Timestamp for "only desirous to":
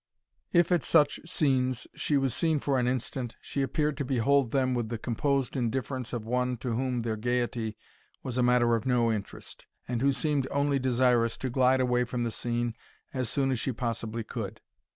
10.49-11.51